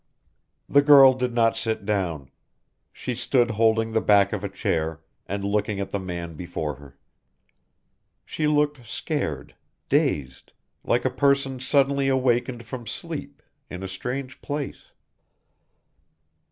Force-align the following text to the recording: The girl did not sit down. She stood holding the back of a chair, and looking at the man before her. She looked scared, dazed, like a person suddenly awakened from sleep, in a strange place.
The 0.67 0.81
girl 0.81 1.13
did 1.13 1.31
not 1.31 1.55
sit 1.55 1.85
down. 1.85 2.31
She 2.91 3.13
stood 3.13 3.51
holding 3.51 3.91
the 3.91 4.01
back 4.01 4.33
of 4.33 4.43
a 4.43 4.49
chair, 4.49 5.03
and 5.27 5.45
looking 5.45 5.79
at 5.79 5.91
the 5.91 5.99
man 5.99 6.33
before 6.33 6.77
her. 6.77 6.97
She 8.25 8.47
looked 8.47 8.83
scared, 8.87 9.53
dazed, 9.89 10.53
like 10.83 11.05
a 11.05 11.11
person 11.11 11.59
suddenly 11.59 12.07
awakened 12.07 12.65
from 12.65 12.87
sleep, 12.87 13.43
in 13.69 13.83
a 13.83 13.87
strange 13.87 14.41
place. 14.41 14.85